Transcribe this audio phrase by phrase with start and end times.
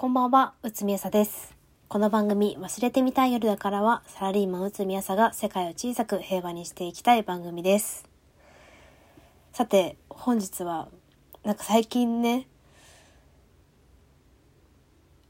[0.00, 1.56] こんばんは、うつみやさです。
[1.88, 8.08] この番組、忘れてみたい夜だからは、サラリーマンうつみやさが世界を小さく平和にしていきたい番組です。
[9.52, 10.86] さて、本日は、
[11.42, 12.46] なんか最近ね、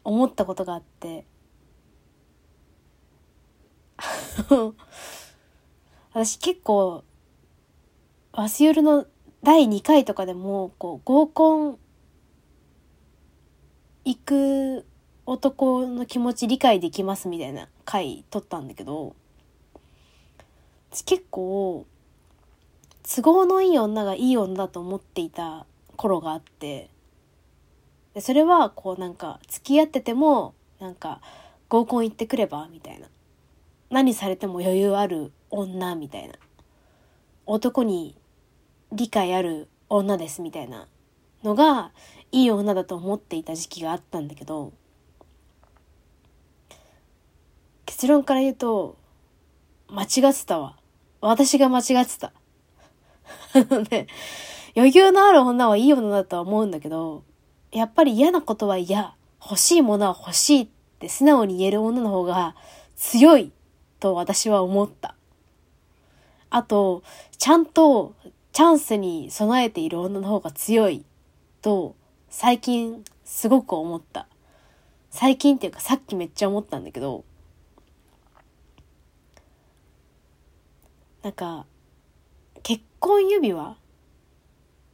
[0.05, 1.25] 思ったことがあって、
[6.13, 7.05] 私結構、
[8.33, 9.07] ワスユルの
[9.43, 11.79] 第2回とかでも、こう、合コン
[14.09, 14.87] 行く
[15.27, 19.15] 男の気持ち理解できますみたいな回撮ったんだけど
[21.05, 21.85] 結構
[23.03, 26.89] 都合のいい女がいい女だと思っていた頃があって
[28.15, 31.21] でそれはこうなんか付き合っててもなんか
[31.69, 33.09] 合コン行ってくればみたいな
[33.91, 36.35] 何されても余裕ある女みたいな
[37.45, 38.17] 男に
[38.91, 40.89] 理解ある女ですみたいな
[41.45, 41.93] のが
[42.33, 44.73] いい女だと思っていた時期があったんだけど
[47.87, 48.97] 結論から言うと
[49.91, 50.77] 間違ってたわ。
[51.21, 52.33] 私が間違ってた。
[53.55, 54.07] あのね
[54.77, 57.25] 余裕のある女はいい女だとは思うんだけど
[57.73, 59.15] やっぱり嫌なことは嫌。
[59.41, 62.55] 欲しいものは欲しいって素直に言える女の方が
[62.97, 63.53] 強い
[64.01, 65.15] と私は思った。
[66.51, 67.03] あと
[67.39, 68.15] ちゃんと
[68.53, 71.05] チャンスに備えている女の方が強い
[71.63, 71.95] と
[72.31, 74.29] 最近すごく思った。
[75.11, 77.25] 最近っていうかさっきめっちゃ思ったんだけど、
[81.23, 81.67] なんか、
[82.63, 83.77] 結婚指輪？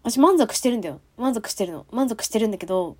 [0.02, 1.00] 私満足してるんだよ。
[1.16, 1.86] 満足してるの。
[1.90, 2.96] 満足してるんだけど、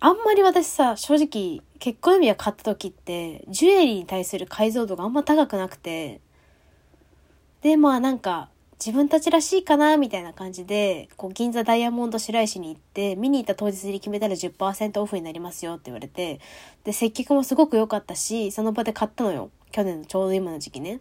[0.00, 6.20] あんまり私さ、正直結婚指輪買った時って、ジュエリーに対する解像度があんま高くなくて、
[7.62, 16.40] で、まあなんか、自分たちらしいかなみたいな感じで、こう、銀座ダイヤモンド白石に行って、見に行った当日に決めたら10%オフになりますよって言われて、
[16.84, 19.50] で、接客もすごく良かったし、その場で買ったのよ。
[19.72, 21.00] 去年のちょうど今の時期ね。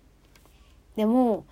[0.95, 1.45] でも、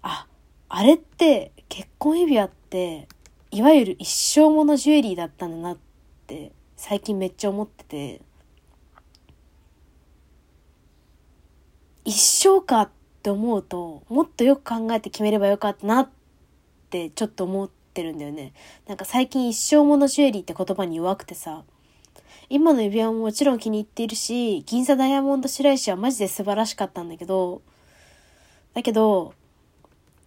[0.00, 0.26] あ、
[0.70, 3.06] あれって、結婚指輪って、
[3.50, 5.78] いわゆる一生ものジュエリーだったんだなっ
[6.26, 8.22] て、最近めっちゃ思ってて、
[12.06, 16.10] 一生かってって思うと、もっとよく考えて決めればよかったなっ
[16.90, 18.52] てちょっと思ってるんだよね。
[18.86, 21.64] なんか最近一生ものジュエリーって言葉に弱くてさ、
[22.50, 27.62] 今の指輪ももちろん気に入っているし、銀座ダイヤモンド白石はマジで素晴らしかったんだけど、
[28.74, 29.32] だけど、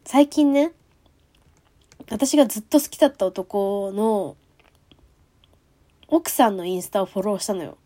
[0.03, 0.72] 最近ね、
[2.09, 4.36] 私がずっと好きだった男の
[6.07, 7.78] 奥さんのインスタをフォローしたのよ。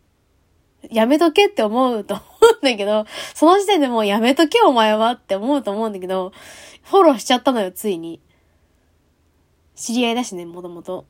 [0.90, 2.22] やめとけって思うと思
[2.54, 6.32] うんだけど、 その時点でもうやめとけお前はって思うと思うんだけど、
[6.82, 8.20] フォローしちゃったのよ、ついに。
[9.74, 11.06] 知り合いだしね、もともと。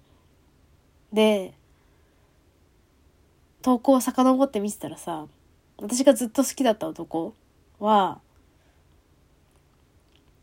[1.12, 1.54] で、
[3.62, 5.26] 投稿を遡って見てたらさ、
[5.78, 7.34] 私がずっと好きだった男
[7.78, 8.20] は、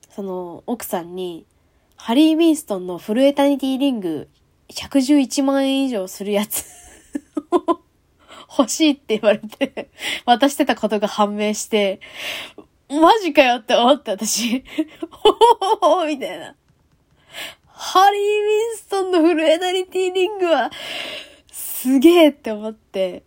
[0.10, 1.46] その奥さんに、
[1.96, 4.30] ハリー・ウィンストンのフルエタニティリング
[4.70, 6.66] 111万円以上するやつ
[8.58, 9.90] 欲しいって言われて、
[10.26, 12.00] 渡してたことが判明して、
[12.90, 14.64] マジかよって思って私、
[15.12, 16.56] ほほほほみたいな。
[17.66, 20.72] ハリー・ウィンストンのフルエタニティリングは、
[21.52, 23.24] すげえって思って、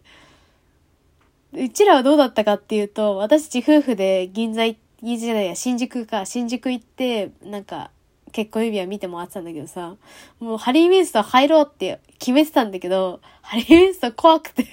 [1.53, 4.65] うちらはどうだったかっていうと、私たち夫婦で銀座
[5.03, 7.91] 銀座じゃないや、新宿か、新宿行って、なんか、
[8.33, 9.97] 結婚指輪見てもらってたんだけどさ、
[10.41, 14.67] もうハリー・ウィンストン入ろうって決めてたんだけど、ハリー・ウィンストン怖くて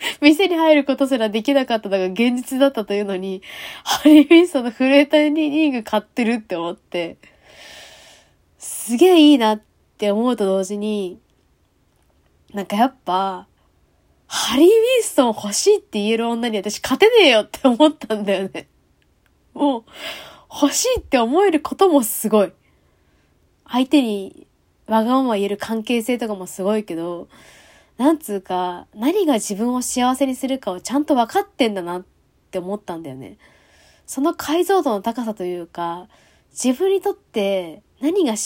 [0.20, 3.42] 店に入ることすらできなかったのが現実だったというのに、
[3.84, 7.18] ハリー・ウィンストンのフルエタニリング買ってるって思って、
[8.58, 9.62] すげえいいなっ
[9.98, 11.18] て思うと同時に、
[12.52, 13.46] なんかやっぱ、
[14.26, 18.68] ハリー・ウィンストン欲しいって言える女に私勝てねえよって思ったんだよね。
[19.54, 19.84] もう、
[20.52, 22.52] 欲しいって思えることもすごい。
[23.68, 24.46] 相手に
[24.86, 27.28] わがまま言える関係性とかもすごいけど、
[28.00, 32.04] なんつうか、何が自分を幸せにするかをちゃんと分かってんだなっ
[32.50, 33.36] て思ったんだよね。
[34.06, 36.08] その解像度の高さというか、
[36.50, 38.36] 自分にとって何が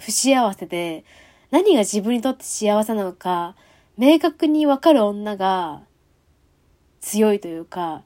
[0.00, 1.04] 不幸せで、
[1.52, 3.54] 何が自分にとって幸せなのか、
[3.96, 5.82] 明確に分かる女が
[7.00, 8.02] 強いというか、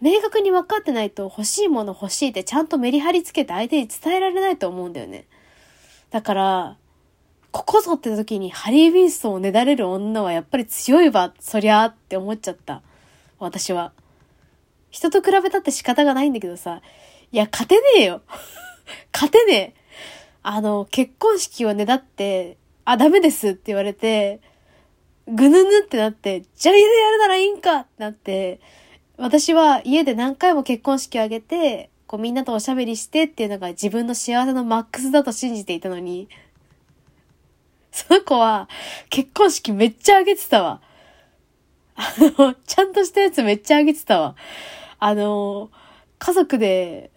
[0.00, 5.28] 明確に分かってないと欲しいもの欲しいってちゃんとメリハリつけて相手に伝えられないと思うんだよね。
[6.10, 6.76] だから、
[7.56, 12.82] ここぞって時にハリー・ウィンストンをねだれる女はやっぱり強いわ、そりゃーって思っちゃった。
[13.38, 13.92] 私は。
[14.90, 16.82] 人と比べたって仕方がないんだけどさ、
[17.32, 18.20] いや、勝てねえよ。
[19.10, 19.74] 勝てねえ。
[20.42, 24.40] あの、結婚式をねだって、あ、ダメですって言われて、
[25.26, 28.60] ぐぬぬってなって、じゃあ家でやるならいいんかってなって、
[29.16, 36.28] 私は家で何回も結婚式を挙げて、こうみんなとおしゃべりしてっていうのが自分の幸せのマックスだと信じていたのに、
[38.08, 38.68] その子は
[39.08, 40.82] 結婚式めっちゃ挙げてたわ。
[41.94, 44.36] あの、ちゃんとしたやつめっちゃ挙げてたわ。
[44.98, 45.70] あの、
[46.18, 47.10] 家族で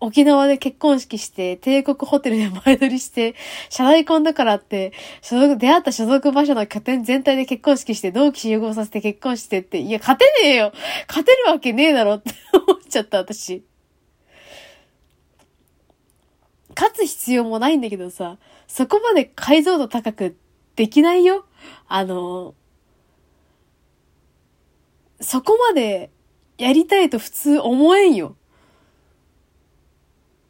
[0.00, 3.36] 沖縄で結婚式して、帝国ホテルで前撮りして、
[3.70, 4.92] 社内婚だからって、
[5.22, 10.72] 所属、出会った所属場所の拠点全体で結婚式して、同期集合させて結婚してって、いや、勝てねえよ
[11.08, 13.64] 勝てるわけねえだろって思っちゃった、私。
[16.76, 20.36] 勝つ必要もないんだけどさ、そこまで解像度高く
[20.76, 21.44] できないよ？
[21.88, 22.54] あの、
[25.20, 26.10] そこまで
[26.58, 28.36] やりたいと普通思えんよ。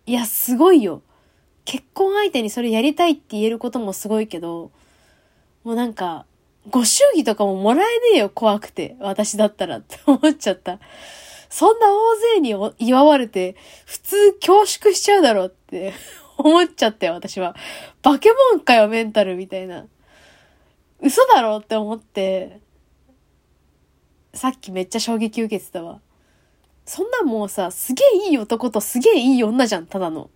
[0.06, 1.02] いや、すごいよ。
[1.64, 4.70] 結婚相手にそれやりたいって言えることもすごいけど、
[5.62, 6.26] もうなんか、
[6.70, 8.96] ご祝儀とかももらえねえよ、怖くて。
[8.98, 10.78] 私だったらって思っちゃった。
[11.54, 13.54] そんな大勢に祝われて、
[13.86, 15.94] 普通恐縮しちゃうだろうって
[16.36, 17.54] 思っちゃったよ、私は。
[18.02, 19.86] 化け物かよ、メンタルみたいな。
[21.00, 22.58] 嘘だろって思って、
[24.32, 26.00] さっきめっちゃ衝撃受けてたわ。
[26.86, 30.30] そんなもうさ、すげえいい男とすげえいい女じゃん、ただの。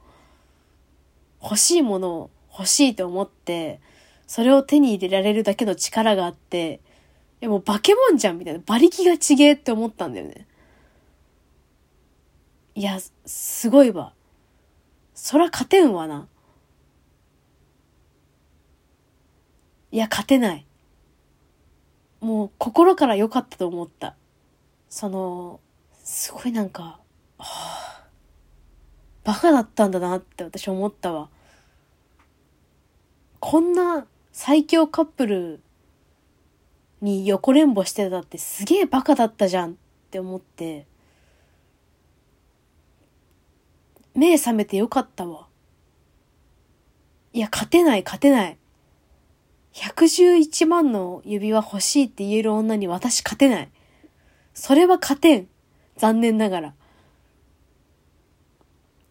[1.42, 3.80] 欲しいものを欲しいと思って、
[4.28, 6.74] それを手に入れられるだけの力があって、
[7.40, 8.60] いやもう化け物じゃんみたいな。
[8.64, 10.46] 馬力がちげえって思ったんだよね。
[12.78, 14.14] いや、すごいわ。
[15.12, 16.28] そら勝てんわな。
[19.90, 20.64] いや、勝てない。
[22.20, 24.14] もう心から良かったと思った。
[24.88, 25.58] その、
[26.04, 27.00] すごいなんか、
[27.38, 28.06] はあ、
[29.24, 31.30] バカだったんだなって私思ったわ。
[33.40, 35.60] こんな最強カップル
[37.00, 39.74] に横連母してたってすげえバカだったじゃんっ
[40.12, 40.86] て思って、
[44.18, 45.46] 目覚めてよかったわ。
[47.32, 48.58] いや、勝てない、勝てない。
[49.74, 53.70] 111万の指輪欲しいって言える女に私勝てない。
[54.54, 55.48] それは勝てん。
[55.96, 56.74] 残念ながら。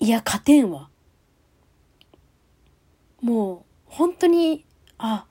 [0.01, 0.89] いや、勝てんわ。
[3.21, 4.65] もう、本当に、
[4.97, 5.25] あ、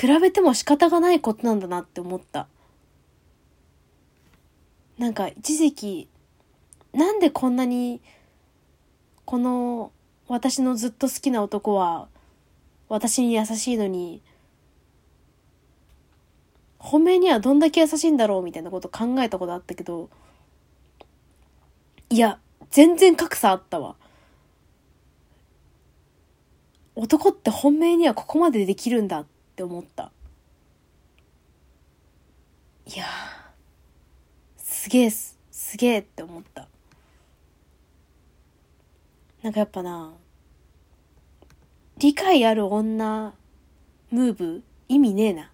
[0.00, 2.46] 比べても仕方がないことなんだなって思った。
[4.98, 6.08] なんか、一時期、
[6.92, 8.00] なんでこんなに、
[9.28, 9.92] この、
[10.26, 12.08] 私のずっと好きな男は、
[12.88, 14.22] 私に優しいのに、
[16.78, 20.08] 本命にはどんだけ優しいんだろうみたいなこと考えたことあったけど、
[22.08, 22.40] いや、
[22.70, 23.96] 全然格差あったわ。
[26.94, 29.26] 男って本命にはここまでできるんだっ
[29.56, 30.10] て思った。
[32.86, 33.04] いや
[34.56, 36.66] すげえす、すげえって思った。
[39.42, 40.14] なんかやっぱな、
[41.98, 43.34] 理解ある女、
[44.10, 45.52] ムーブ、意味ねえな。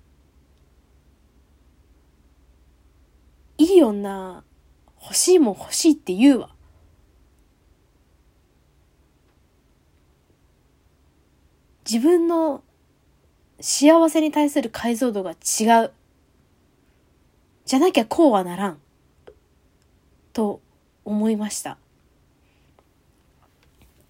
[3.59, 4.43] いい女、
[5.03, 6.51] 欲しいもん欲しいって言うわ。
[11.89, 12.63] 自分の
[13.61, 15.93] 幸せに対する解像度が違う。
[17.67, 18.79] じゃなきゃこうはならん。
[20.33, 20.61] と
[21.05, 21.79] 思いました。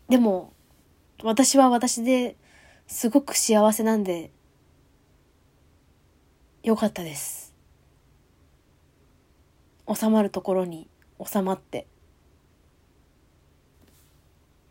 [0.09, 0.53] でも、
[1.23, 2.37] 私は私で
[2.87, 4.31] すごく幸せなんで、
[6.63, 7.55] よかったです。
[9.93, 10.89] 収まるところに
[11.25, 11.87] 収まって。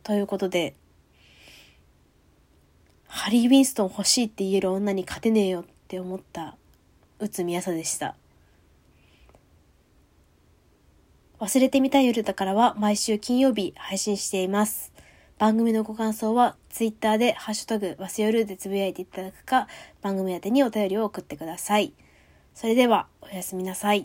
[0.04, 0.76] ということで、
[3.08, 6.58] ハリー・ウィンストン欲しいって言える女に勝てねえよって思った
[7.20, 8.16] 内海朝でした。
[11.40, 14.93] 忘れてみたい夜だからは毎週金曜日配信しています。
[15.44, 19.68] 番組のご感想はツイッターでハッシュタグわすよるでつぶやいていただくか
[20.02, 21.92] 番組宛てにお便りを送ってください。
[22.56, 24.02] それではおやすみなさい。